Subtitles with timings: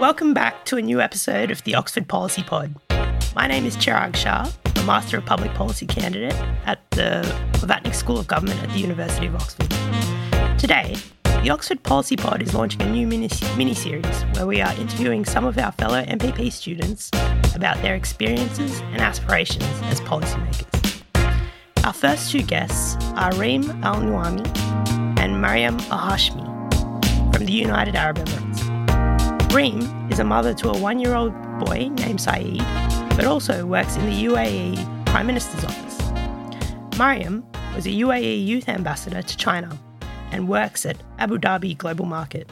[0.00, 2.74] Welcome back to a new episode of the Oxford Policy Pod.
[3.36, 6.34] My name is Chiraag Shah, a Master of Public Policy candidate
[6.66, 9.70] at the Blavatnik School of Government at the University of Oxford.
[10.58, 10.96] Today,
[11.42, 13.28] the Oxford Policy Pod is launching a new mini
[13.74, 17.10] series where we are interviewing some of our fellow MPP students
[17.54, 21.02] about their experiences and aspirations as policymakers.
[21.84, 26.54] Our first two guests are Reem Al Nuaimi and Maryam Al Hashmi
[27.34, 28.63] from the United Arab Emirates.
[29.54, 32.58] Reem is a mother to a one year old boy named Saeed,
[33.10, 36.98] but also works in the UAE Prime Minister's office.
[36.98, 39.78] Maryam was a UAE youth ambassador to China
[40.32, 42.50] and works at Abu Dhabi Global Market.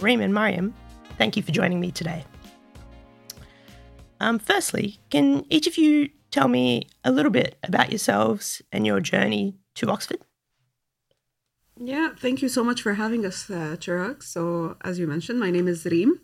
[0.00, 0.72] Reem and Maryam,
[1.18, 2.24] thank you for joining me today.
[4.18, 9.00] Um, firstly, can each of you tell me a little bit about yourselves and your
[9.00, 10.20] journey to Oxford?
[11.82, 14.22] Yeah, thank you so much for having us, uh, Chiraag.
[14.22, 16.20] So, as you mentioned, my name is Reem.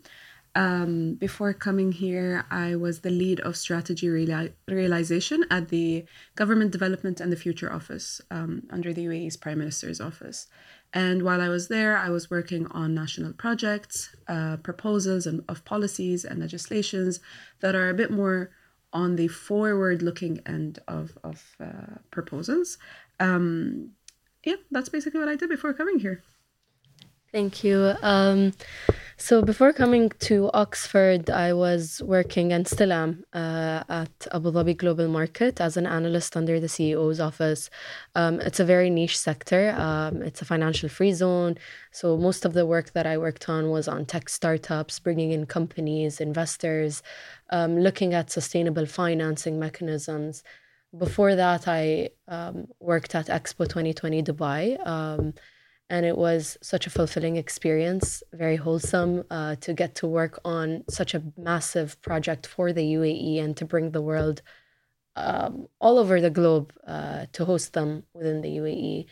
[0.53, 6.71] Um, before coming here, I was the lead of strategy reali- realization at the Government
[6.71, 10.45] Development and the Future Office um, under the UAE's Prime Minister's Office.
[10.93, 15.65] And while I was there, I was working on national projects, uh, proposals and of
[15.65, 17.19] policies and legislations
[17.61, 18.51] that are a bit more
[18.93, 22.77] on the forward looking end of, of uh, proposals.
[23.19, 23.91] Um,
[24.47, 26.23] yeah, that's basically what I did before coming here.
[27.33, 27.93] Thank you.
[28.01, 28.53] Um,
[29.17, 34.77] so before coming to Oxford, I was working and still am uh, at Abu Dhabi
[34.77, 37.69] Global Market as an analyst under the CEO's office.
[38.15, 39.75] Um, it's a very niche sector.
[39.77, 41.57] Um, it's a financial free zone.
[41.91, 45.45] So most of the work that I worked on was on tech startups, bringing in
[45.45, 47.03] companies, investors,
[47.49, 50.43] um, looking at sustainable financing mechanisms.
[50.97, 55.33] Before that, I um, worked at Expo 2020 Dubai um,
[55.89, 60.83] and it was such a fulfilling experience, very wholesome uh, to get to work on
[60.89, 64.41] such a massive project for the UAE and to bring the world
[65.15, 69.05] um, all over the globe uh, to host them within the UAE.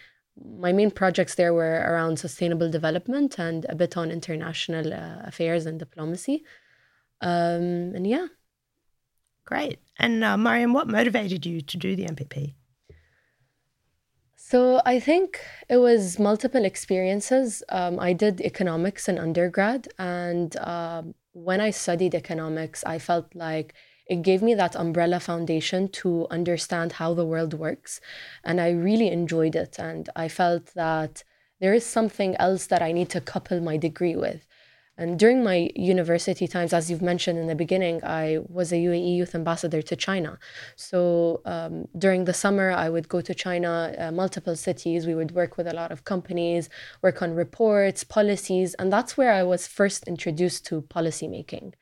[0.59, 5.65] My main projects there were around sustainable development and a bit on international uh, affairs
[5.65, 6.43] and diplomacy.
[7.21, 8.27] Um, and yeah,
[9.45, 9.79] Great.
[9.97, 12.55] And uh, Maryam, what motivated you to do the MPP?
[14.35, 15.39] So I think
[15.69, 17.63] it was multiple experiences.
[17.69, 23.73] Um, I did economics in undergrad, and um, when I studied economics, I felt like
[24.07, 27.99] it gave me that umbrella foundation to understand how the world works,
[28.43, 29.79] and I really enjoyed it.
[29.79, 31.23] And I felt that
[31.59, 34.45] there is something else that I need to couple my degree with.
[34.97, 39.17] And during my university times, as you've mentioned in the beginning, I was a UAE
[39.17, 40.39] youth ambassador to China.
[40.77, 45.05] So um, during the summer, I would go to China, uh, multiple cities.
[45.05, 46.69] We would work with a lot of companies,
[47.01, 51.73] work on reports, policies, and that's where I was first introduced to policymaking.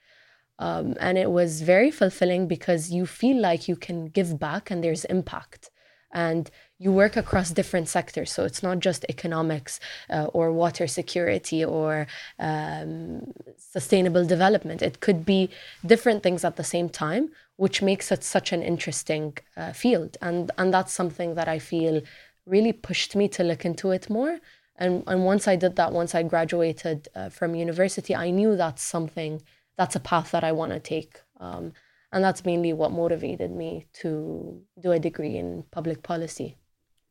[0.58, 4.84] Um, and it was very fulfilling because you feel like you can give back and
[4.84, 5.70] there's impact.
[6.14, 6.50] And
[6.84, 8.30] you work across different sectors.
[8.36, 9.80] So it's not just economics
[10.10, 12.08] uh, or water security or
[12.40, 14.82] um, sustainable development.
[14.82, 15.50] It could be
[15.86, 20.18] different things at the same time, which makes it such an interesting uh, field.
[20.22, 22.02] And, and that's something that I feel
[22.46, 24.40] really pushed me to look into it more.
[24.76, 28.84] And, and once I did that, once I graduated uh, from university, I knew that's
[28.84, 29.42] something,
[29.78, 31.22] that's a path that I want to take.
[31.40, 31.72] Um,
[32.12, 36.58] and that's mainly what motivated me to do a degree in public policy.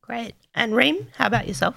[0.03, 0.35] Great.
[0.55, 1.77] And Reem, how about yourself?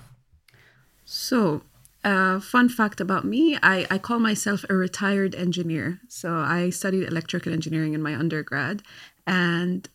[1.06, 1.62] So,
[2.04, 6.00] uh, fun fact about me I, I call myself a retired engineer.
[6.10, 8.82] So, I studied electrical engineering in my undergrad.
[9.26, 9.88] And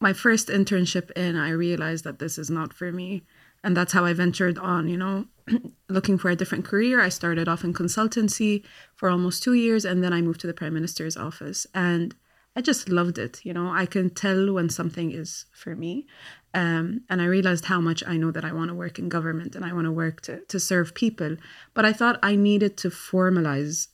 [0.00, 3.24] my first internship in, I realized that this is not for me.
[3.64, 5.26] And that's how I ventured on, you know,
[5.88, 7.00] looking for a different career.
[7.00, 8.62] I started off in consultancy
[8.94, 11.66] for almost two years, and then I moved to the Prime Minister's office.
[11.74, 12.14] And
[12.54, 13.40] I just loved it.
[13.44, 16.06] You know, I can tell when something is for me.
[16.54, 19.56] Um, and I realized how much I know that I want to work in government
[19.56, 21.36] and I want to work to, to serve people.
[21.74, 23.88] But I thought I needed to formalize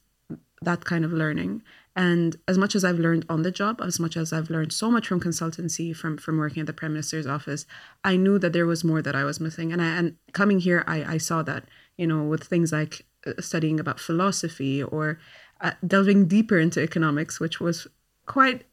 [0.63, 1.63] that kind of learning.
[1.97, 4.91] And as much as I've learned on the job, as much as I've learned so
[4.91, 7.67] much from consultancy, from from working at the Prime Minister's office,
[8.05, 9.73] I knew that there was more that I was missing.
[9.73, 11.65] And I, and coming here, I, I saw that,
[11.97, 15.19] you know, with things like uh, studying about philosophy or
[15.61, 17.87] uh, delving deeper into economics, which was
[18.27, 18.65] quite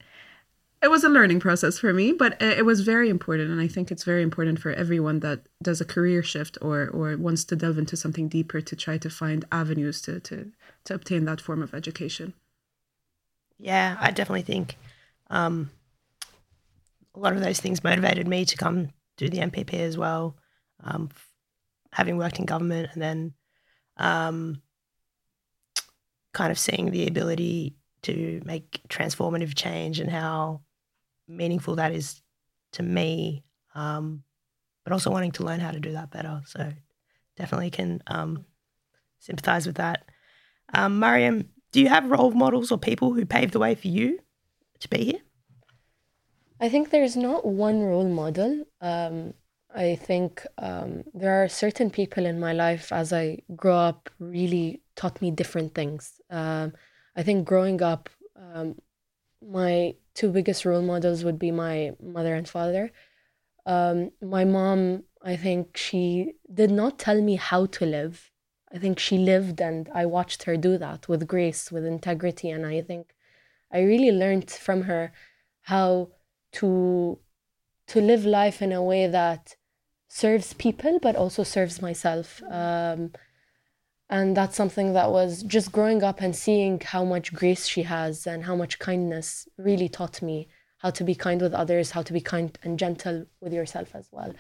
[0.82, 3.92] it was a learning process for me, but it was very important, and I think
[3.92, 7.80] it's very important for everyone that does a career shift or or wants to delve
[7.80, 10.52] into something deeper to try to find avenues to to
[10.86, 12.34] to obtain that form of education.
[13.58, 14.78] Yeah, I definitely think
[15.32, 15.72] um,
[17.16, 20.38] a lot of those things motivated me to come do the MPP as well.
[20.84, 21.10] Um,
[21.92, 23.34] having worked in government and then
[23.98, 24.62] um,
[26.34, 30.62] kind of seeing the ability to make transformative change and how
[31.28, 32.22] meaningful that is
[32.74, 33.44] to me,
[33.76, 34.24] um,
[34.84, 36.42] but also wanting to learn how to do that better.
[36.46, 36.72] So
[37.36, 38.46] definitely can um,
[39.20, 40.06] sympathize with that.
[40.74, 44.20] Um, Maryam, do you have role models or people who paved the way for you
[44.80, 45.22] to be here?
[46.60, 48.66] I think there's not one role model.
[48.82, 49.34] Um,
[49.76, 54.82] I think um, there are certain people in my life as I grow up really
[54.96, 56.20] taught me different things.
[56.30, 56.74] Um,
[57.16, 58.76] I think growing up, um,
[59.48, 62.92] my two biggest role models would be my mother and father.
[63.66, 68.32] Um, my mom, I think she did not tell me how to live.
[68.74, 72.50] I think she lived and I watched her do that with grace, with integrity.
[72.50, 73.14] And I think
[73.72, 75.12] I really learned from her
[75.62, 76.10] how
[76.54, 77.20] to
[77.88, 79.56] to live life in a way that
[80.10, 83.12] serves people but also serves myself um,
[84.10, 88.26] and that's something that was just growing up and seeing how much grace she has
[88.26, 90.48] and how much kindness really taught me
[90.80, 94.08] how to be kind with others how to be kind and gentle with yourself as
[94.12, 94.34] well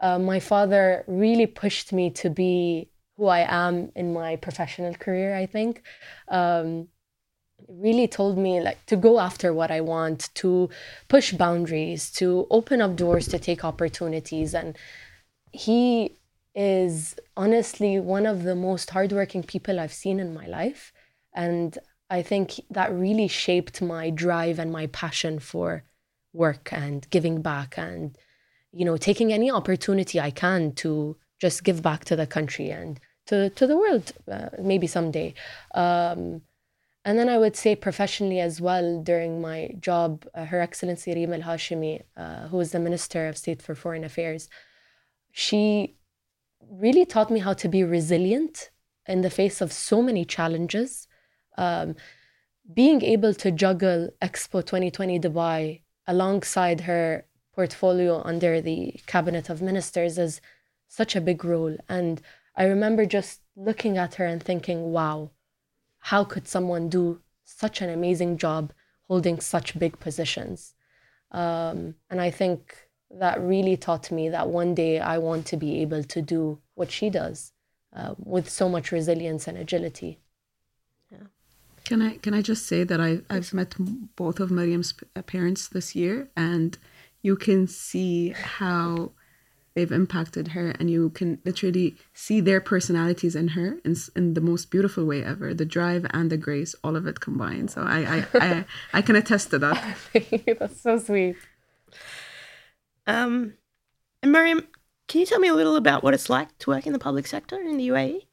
[0.00, 5.34] uh, my father really pushed me to be who i am in my professional career
[5.36, 5.82] i think
[6.28, 6.88] um,
[7.66, 10.70] really told me like to go after what I want, to
[11.08, 14.54] push boundaries, to open up doors to take opportunities.
[14.54, 14.76] And
[15.52, 16.17] he
[16.60, 20.92] is honestly one of the most hardworking people I've seen in my life.
[21.32, 21.78] And
[22.10, 25.84] I think that really shaped my drive and my passion for
[26.32, 28.18] work and giving back and,
[28.72, 32.98] you know, taking any opportunity I can to just give back to the country and
[33.26, 35.34] to, to the world, uh, maybe someday.
[35.76, 36.42] Um,
[37.04, 41.34] and then I would say professionally as well, during my job, uh, Her Excellency Reem
[41.34, 44.48] Al Hashimi, uh, who is the Minister of State for Foreign Affairs,
[45.30, 45.97] she
[46.70, 48.70] really taught me how to be resilient
[49.06, 51.08] in the face of so many challenges.
[51.56, 51.96] Um,
[52.72, 57.24] being able to juggle Expo 2020 Dubai alongside her
[57.54, 60.40] portfolio under the Cabinet of Ministers is
[60.88, 61.76] such a big role.
[61.88, 62.20] And
[62.56, 65.30] I remember just looking at her and thinking, wow
[66.00, 68.72] how could someone do such an amazing job
[69.08, 70.74] holding such big positions?
[71.30, 75.80] Um, and I think that really taught me that one day I want to be
[75.80, 77.52] able to do what she does
[77.94, 80.18] uh, with so much resilience and agility.
[81.10, 81.28] Yeah.
[81.84, 83.74] Can I can I just say that I I've met
[84.16, 84.92] both of Maryam's
[85.26, 86.76] parents this year, and
[87.22, 89.12] you can see how
[89.74, 94.40] they've impacted her and you can literally see their personalities in her in, in the
[94.40, 95.54] most beautiful way ever.
[95.54, 97.70] The drive and the grace all of it combined.
[97.70, 99.96] So i i i, I can attest to that.
[100.58, 101.36] That's so sweet
[103.08, 103.54] um
[104.22, 104.66] and maryam
[105.08, 107.26] can you tell me a little about what it's like to work in the public
[107.26, 108.28] sector in the uae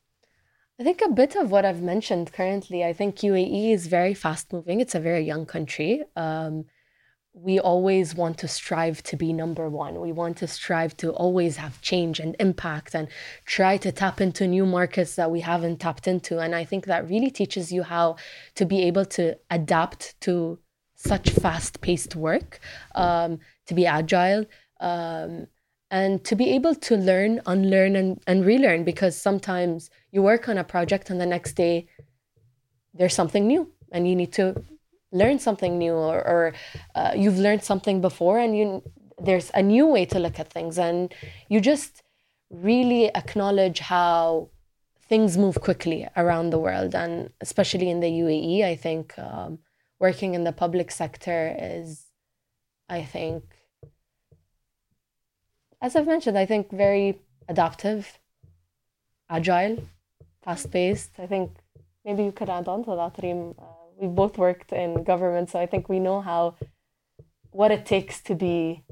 [0.78, 2.84] I think a bit of what I've mentioned currently.
[2.84, 4.82] I think UAE is very fast moving.
[4.82, 6.04] It's a very young country.
[6.18, 6.66] Um,
[7.34, 10.00] we always want to strive to be number one.
[10.00, 13.08] We want to strive to always have change and impact and
[13.46, 16.40] try to tap into new markets that we haven't tapped into.
[16.40, 18.16] And I think that really teaches you how
[18.56, 20.60] to be able to adapt to
[20.96, 22.60] such fast paced work,
[22.96, 24.46] um, to be agile,
[24.80, 25.48] um,
[25.92, 30.58] and to be able to learn, unlearn, and, and relearn because sometimes you work on
[30.58, 31.88] a project and the next day
[32.94, 34.64] there's something new and you need to
[35.12, 36.54] learn something new or, or
[36.96, 38.84] uh, you've learned something before and you
[39.18, 41.14] there's a new way to look at things and
[41.48, 42.04] you just
[42.50, 44.50] really acknowledge how
[45.08, 49.60] things move quickly around the world and especially in the UAE I think um,
[50.00, 52.08] working in the public sector is
[52.90, 53.44] I think
[55.82, 58.20] as I've mentioned I think very adaptive
[59.30, 59.84] agile
[60.44, 61.52] fast paced I think
[62.04, 65.60] maybe you could add on to that Reem uh, we both worked in government, so
[65.60, 66.56] I think we know how
[67.52, 68.84] what it takes to be,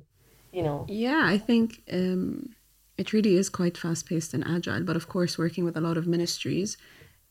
[0.52, 0.86] you know.
[0.88, 2.50] Yeah, I think um,
[2.98, 4.84] it really is quite fast paced and agile.
[4.84, 6.78] But of course, working with a lot of ministries,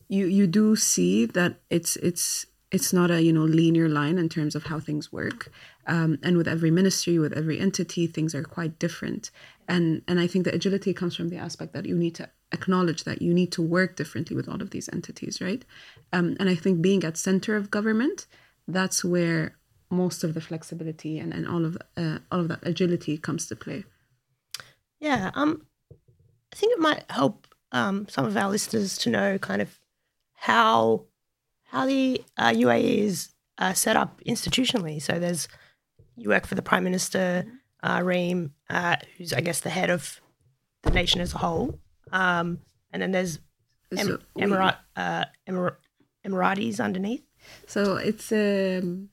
[0.08, 4.28] you you do see that it's it's it's not a you know linear line in
[4.28, 5.52] terms of how things work.
[5.86, 9.30] Um, and with every ministry, with every entity, things are quite different.
[9.68, 13.04] And and I think the agility comes from the aspect that you need to acknowledge
[13.04, 15.64] that you need to work differently with all of these entities, right?
[16.12, 18.26] Um, and I think being at center of government,
[18.66, 19.56] that's where
[19.90, 23.56] most of the flexibility and, and all of uh, all of that agility comes to
[23.56, 23.84] play.
[24.98, 29.60] Yeah, um, I think it might help um, some of our listeners to know kind
[29.60, 29.78] of
[30.34, 31.06] how
[31.72, 35.00] how the uh, UAE is uh, set up institutionally.
[35.00, 35.48] So there's
[36.16, 37.46] you work for the Prime Minister,
[37.82, 40.20] uh, Reem, uh, who's I guess the head of
[40.82, 41.78] the nation as a whole.
[42.12, 42.58] Um,
[42.92, 43.38] and then there's
[43.96, 45.76] em- Emirat, uh, Emirat,
[46.26, 47.24] Emiratis underneath?
[47.66, 49.08] So it's um,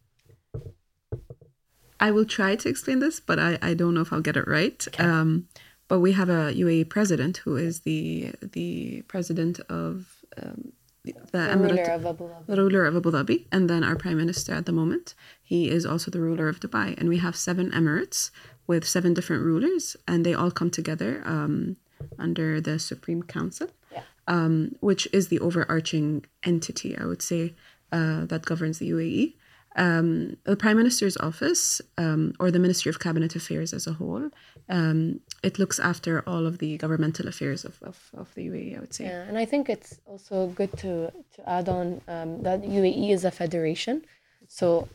[1.98, 4.48] I will try to explain this, but I, I don't know if I'll get it
[4.48, 4.86] right.
[4.86, 5.02] Okay.
[5.02, 5.48] Um,
[5.88, 11.14] but we have a UAE president who is the the president of um, the,
[11.58, 12.46] ruler of Abu Dhabi.
[12.46, 15.16] the ruler of Abu Dhabi, and then our prime minister at the moment.
[15.42, 18.32] He is also the ruler of Dubai, and we have seven emirates
[18.68, 21.78] with seven different rulers, and they all come together um,
[22.18, 24.04] under the Supreme Council, Yeah.
[24.28, 27.56] um, which is the overarching entity, I would say,
[27.92, 29.36] uh, that governs the UAE.
[29.76, 34.30] Um, the Prime Minister's office, um, or the Ministry of Cabinet Affairs as a whole,
[34.68, 38.80] um, it looks after all of the governmental affairs of, of, of the UAE, I
[38.80, 39.06] would say.
[39.06, 43.26] Yeah, and I think it's also good to to add on um, that UAE is
[43.26, 44.06] a federation,
[44.48, 44.88] so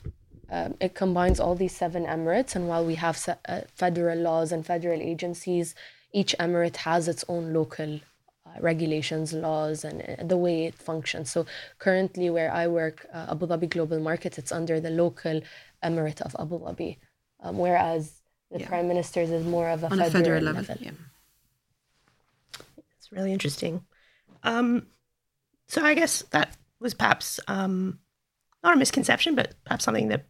[0.50, 2.54] um, it combines all these seven emirates.
[2.54, 5.74] And while we have se- uh, federal laws and federal agencies,
[6.12, 8.00] each emirate has its own local
[8.60, 11.30] regulations, laws, and uh, the way it functions.
[11.30, 11.46] So
[11.78, 15.40] currently, where I work, uh, Abu Dhabi Global Markets, it's under the local
[15.82, 16.98] emirate of Abu Dhabi,
[17.40, 18.20] um, whereas
[18.50, 18.68] the Yeah.
[18.68, 20.62] prime minister's is more of a On federal, a federal level.
[20.62, 20.76] level.
[20.80, 20.90] Yeah.
[22.98, 23.84] It's really interesting.
[24.42, 24.86] Um,
[25.68, 27.98] so I guess that was perhaps um,
[28.62, 30.26] not a misconception, but perhaps something that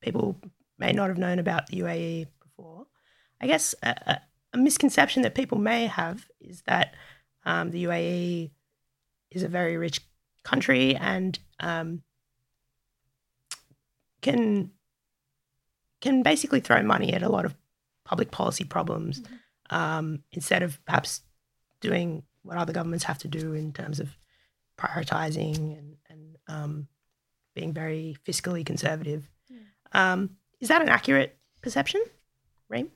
[0.00, 0.36] people
[0.78, 2.86] may not have known about the UAE before.
[3.40, 4.20] I guess a, a,
[4.54, 6.94] a misconception that people may have is that
[7.44, 8.50] um, the UAE
[9.30, 10.00] is a very rich
[10.42, 12.02] country and um,
[14.20, 14.70] can
[16.00, 17.54] can basically throw money at a lot of
[18.04, 19.22] public policy problems
[19.68, 21.20] um, instead of perhaps
[21.80, 24.08] doing what other governments have to do in terms of
[24.78, 26.88] prioritizing and, and um,
[27.54, 29.28] being very fiscally conservative.
[29.92, 32.02] Um, is that an accurate perception,
[32.68, 32.90] Reem?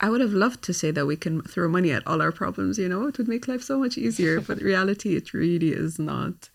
[0.00, 2.78] I would have loved to say that we can throw money at all our problems,
[2.78, 4.40] you know, it would make life so much easier.
[4.40, 6.50] But reality, it really is not.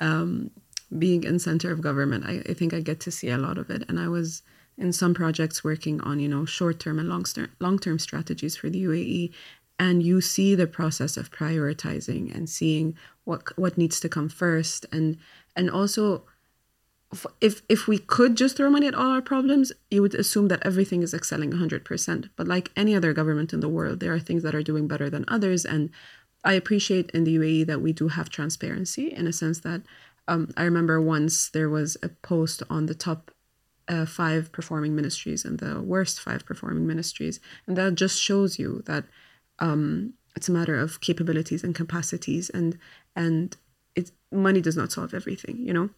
[0.00, 0.50] Um,
[0.96, 3.68] being in center of government, I, I think I get to see a lot of
[3.68, 3.84] it.
[3.88, 4.42] And I was
[4.78, 8.56] in some projects working on, you know, short term and long term long term strategies
[8.56, 9.32] for the UAE.
[9.78, 14.86] And you see the process of prioritizing and seeing what what needs to come first,
[14.90, 15.18] and
[15.54, 16.24] and also
[17.40, 20.64] if if we could just throw money at all our problems, you would assume that
[20.64, 22.30] everything is excelling 100%.
[22.36, 25.08] But like any other government in the world, there are things that are doing better
[25.08, 25.64] than others.
[25.64, 25.90] And
[26.44, 29.82] I appreciate in the UAE that we do have transparency in a sense that
[30.28, 33.30] um, I remember once there was a post on the top
[33.88, 37.40] uh, five performing ministries and the worst five performing ministries.
[37.66, 39.04] And that just shows you that
[39.58, 42.78] um, it's a matter of capabilities and capacities and
[43.16, 43.56] and
[43.96, 45.88] it money does not solve everything, you know?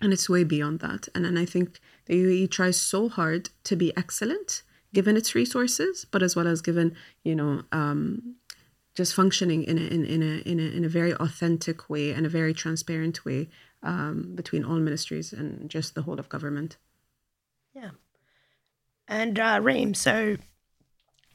[0.00, 1.08] And it's way beyond that.
[1.14, 6.04] And and I think the UAE tries so hard to be excellent given its resources,
[6.10, 8.36] but as well as given you know um,
[8.94, 12.26] just functioning in a, in in a in a in a very authentic way and
[12.26, 13.48] a very transparent way
[13.82, 16.76] um, between all ministries and just the whole of government.
[17.74, 17.90] Yeah.
[19.08, 20.36] And uh, Reem, so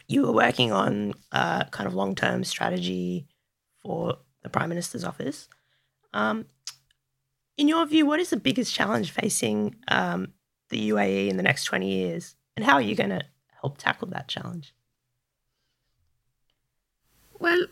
[0.08, 3.28] you were working on uh, kind of long term strategy
[3.82, 5.48] for the Prime Minister's office.
[6.14, 6.46] Um,
[7.58, 10.34] in your view, what is the biggest challenge facing um,
[10.70, 12.36] the UAE in the next 20 years?
[12.56, 13.22] And how are you going to
[13.62, 14.74] help tackle that challenge?
[17.40, 17.66] Well,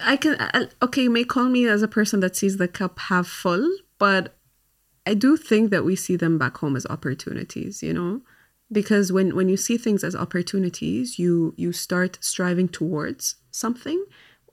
[0.00, 0.70] I can.
[0.80, 4.36] Okay, you may call me as a person that sees the cup half full, but
[5.04, 7.82] I do think that we see them back home as opportunities.
[7.82, 8.20] You know,
[8.70, 14.04] because when when you see things as opportunities, you you start striving towards something,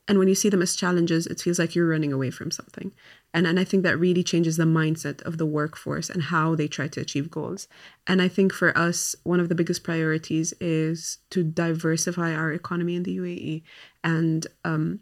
[0.07, 2.91] and when you see them as challenges, it feels like you're running away from something.
[3.33, 6.67] And and I think that really changes the mindset of the workforce and how they
[6.67, 7.67] try to achieve goals.
[8.07, 12.95] And I think for us, one of the biggest priorities is to diversify our economy
[12.95, 13.63] in the UAE
[14.03, 14.99] and um,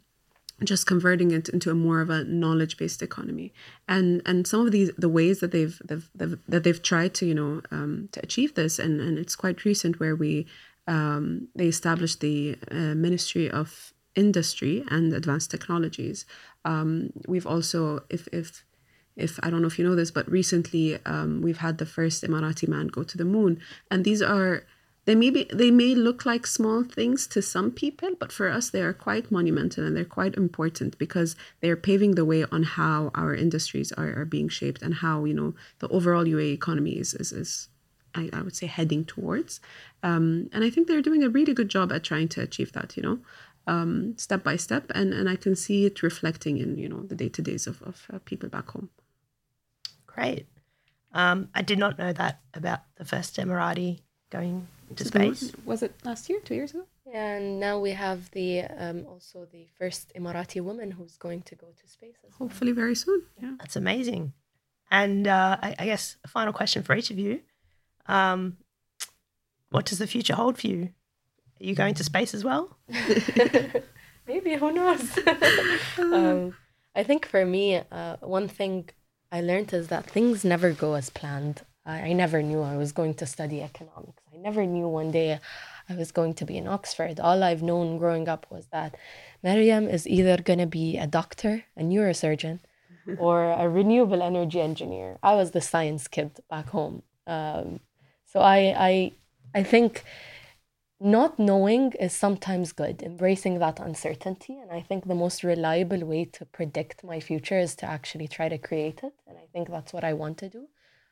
[0.64, 3.54] just converting it into a more of a knowledge based economy
[3.88, 7.26] and and some of these the ways that they've, they've, they've that they've tried to
[7.26, 10.46] you know um, to achieve this and and it's quite recent where we
[10.88, 16.26] um, they established the uh, ministry of industry and advanced technologies
[16.66, 18.66] um, we've also if if
[19.16, 22.24] if I don't know if you know this, but recently um, we've had the first
[22.24, 23.60] Emirati man go to the moon,
[23.92, 24.64] and these are
[25.06, 28.70] they may be they may look like small things to some people, but for us
[28.70, 33.12] they are quite monumental and they're quite important because they're paving the way on how
[33.16, 37.14] our industries are, are being shaped and how you know the overall UAE economy is
[37.14, 37.70] is, is
[38.16, 39.60] I, I would say heading towards,
[40.02, 42.96] um, and I think they're doing a really good job at trying to achieve that.
[42.96, 43.20] You know.
[43.70, 47.16] Um, step by step, and, and I can see it reflecting in you know the
[47.16, 48.90] day to days of, of uh, people back home.
[50.08, 50.48] Great.
[51.14, 54.00] Um, I did not know that about the first Emirati
[54.30, 55.36] going to To the moon.
[55.36, 55.52] space.
[55.66, 56.40] Was it last year?
[56.44, 56.86] Two years ago?
[57.14, 61.68] And now we have the um, also the first Emirati woman who's going to go
[61.68, 62.18] to space.
[62.26, 62.48] As well.
[62.48, 63.22] Hopefully, very soon.
[63.42, 63.54] Yeah.
[63.60, 64.34] That's amazing.
[64.92, 67.42] And uh, I, I, guess a final question for each of you.
[68.08, 68.58] Um,
[69.70, 70.90] what does the future hold for you?
[71.62, 72.78] Are you going to space as well?
[74.28, 75.20] Maybe, who knows?
[75.98, 76.56] um,
[76.96, 78.90] I think for me, uh, one thing
[79.32, 81.62] I learned is that things never go as planned.
[81.86, 84.24] I, I never knew I was going to study economics.
[84.34, 85.40] I never knew one day
[85.90, 87.20] I was going to be in Oxford.
[87.20, 88.96] All I've known growing up was that
[89.44, 92.60] Maryam is either going to be a doctor, a neurosurgeon,
[93.18, 95.18] or a renewable energy engineer.
[95.24, 97.02] I was the science kid back home.
[97.28, 97.80] Um,
[98.26, 99.12] so I, I,
[99.56, 100.04] I think
[101.00, 104.60] not knowing is sometimes good, embracing that uncertainty.
[104.60, 108.50] And I think the most reliable way to predict my future is to actually try
[108.50, 109.14] to create it.
[109.26, 110.68] And I think that's what I want to do.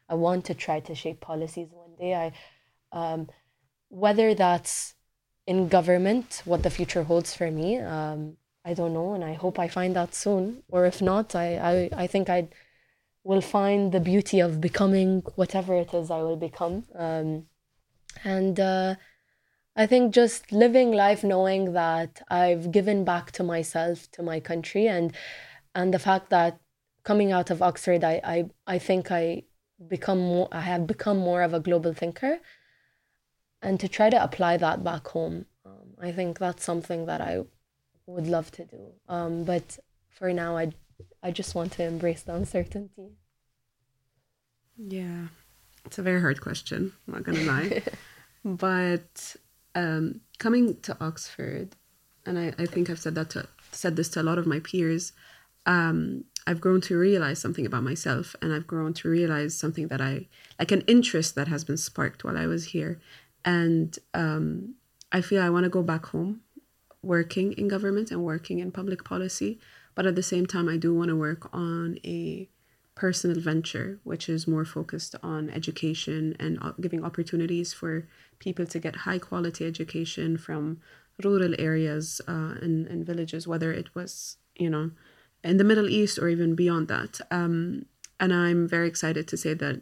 [0.09, 2.13] I want to try to shape policies one day.
[2.13, 2.31] I,
[2.91, 3.29] um,
[3.89, 4.95] whether that's
[5.45, 9.13] in government, what the future holds for me, um, I don't know.
[9.13, 10.63] And I hope I find out soon.
[10.67, 12.49] Or if not, I, I, I think I
[13.23, 16.83] will find the beauty of becoming whatever it is I will become.
[16.93, 17.45] Um,
[18.25, 18.95] and, uh,
[19.77, 24.87] I think just living life knowing that I've given back to myself, to my country,
[24.87, 25.13] and
[25.75, 26.59] and the fact that
[27.03, 29.43] coming out of Oxford, I I, I think I
[29.87, 32.39] become more I have become more of a global thinker,
[33.61, 37.43] and to try to apply that back home, um, I think that's something that I
[38.07, 38.93] would love to do.
[39.07, 39.77] Um, but
[40.09, 40.71] for now, I
[41.21, 43.09] I just want to embrace the uncertainty.
[44.75, 45.27] Yeah,
[45.85, 46.93] it's a very hard question.
[47.07, 47.83] I'm not gonna lie,
[48.43, 49.35] but
[49.77, 51.75] um, coming to Oxford,
[52.25, 54.59] and I, I think I've said that to said this to a lot of my
[54.59, 55.13] peers.
[55.67, 60.01] Um, I've grown to realize something about myself, and I've grown to realize something that
[60.01, 62.99] I like an interest that has been sparked while I was here,
[63.45, 64.75] and um,
[65.11, 66.41] I feel I want to go back home,
[67.03, 69.59] working in government and working in public policy,
[69.93, 72.49] but at the same time, I do want to work on a
[72.97, 78.07] personal venture, which is more focused on education and uh, giving opportunities for
[78.39, 80.79] people to get high quality education from
[81.23, 84.89] rural areas uh, and, and villages, whether it was, you know,
[85.43, 87.21] in the Middle East or even beyond that.
[87.29, 87.85] Um,
[88.19, 89.81] and I'm very excited to say that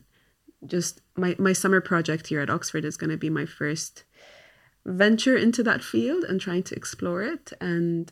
[0.65, 4.03] just my, my summer project here at Oxford is going to be my first
[4.85, 7.53] venture into that field and trying to explore it.
[7.61, 8.11] And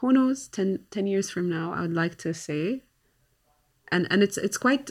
[0.00, 2.82] who knows, 10, 10 years from now, I would like to say,
[3.92, 4.90] and, and it's, it's quite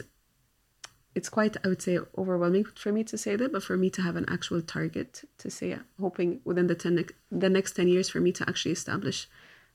[1.14, 4.00] it's quite i would say overwhelming for me to say that but for me to
[4.00, 8.20] have an actual target to say hoping within the 10 the next 10 years for
[8.20, 9.28] me to actually establish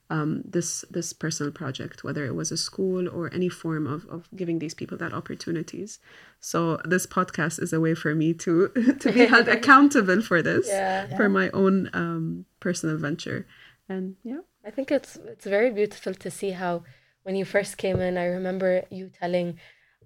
[0.09, 4.29] um, this this personal project whether it was a school or any form of, of
[4.35, 5.99] giving these people that opportunities.
[6.39, 10.67] So this podcast is a way for me to to be held accountable for this
[10.67, 11.15] yeah.
[11.17, 13.47] for my own um, personal venture.
[13.89, 14.39] And yeah.
[14.65, 16.83] I think it's it's very beautiful to see how
[17.27, 19.59] when you first came in i remember you telling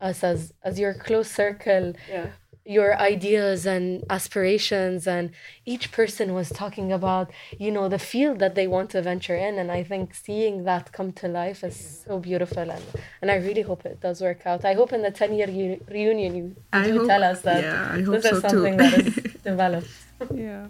[0.07, 2.27] us as as your close circle yeah.
[2.65, 5.29] your ideas and aspirations and
[5.73, 7.29] each person was talking about
[7.59, 10.91] you know the field that they want to venture in and i think seeing that
[10.97, 12.85] come to life is so beautiful and
[13.21, 14.65] and i really hope it does work out.
[14.65, 17.61] I hope in the 10 year u- reunion you I do hope, tell us that
[17.63, 18.83] yeah, this is something too.
[18.83, 19.15] that is
[19.51, 19.93] developed.
[20.33, 20.67] Yeah.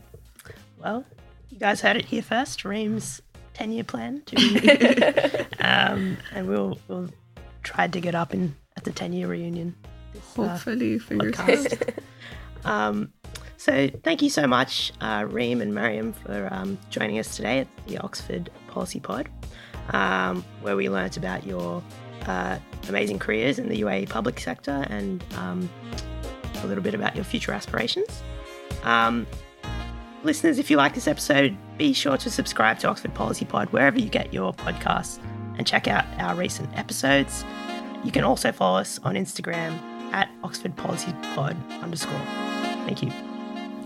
[0.83, 1.05] Well
[1.49, 2.65] you guys heard it here first.
[2.65, 3.21] Reem's
[3.53, 7.09] 10 year plan to, um, and we'll we'll
[7.63, 9.75] try to get up in at the 10 year reunion.
[10.13, 11.75] This, uh, Hopefully, uh, fingers crossed.
[12.65, 13.11] um,
[13.57, 17.67] so, thank you so much, uh, Reem and Maryam, for um, joining us today at
[17.85, 19.29] the Oxford Policy Pod,
[19.89, 21.83] um, where we learnt about your
[22.25, 22.57] uh,
[22.89, 25.69] amazing careers in the UAE public sector and um,
[26.63, 28.23] a little bit about your future aspirations.
[30.23, 33.99] Listeners, if you like this episode, be sure to subscribe to Oxford Policy Pod wherever
[33.99, 35.19] you get your podcasts
[35.57, 37.43] and check out our recent episodes.
[38.03, 39.79] You can also follow us on Instagram
[40.13, 42.19] at Oxford Policy Pod underscore.
[42.86, 43.12] Thank you.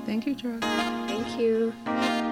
[0.05, 0.59] Thank you, Joe.
[0.61, 2.24] Thank you.